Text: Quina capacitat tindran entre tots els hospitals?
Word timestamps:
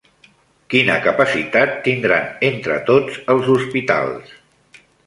Quina 0.73 0.95
capacitat 1.03 1.75
tindran 1.89 2.27
entre 2.51 2.81
tots 2.91 3.23
els 3.37 3.53
hospitals? 3.59 4.35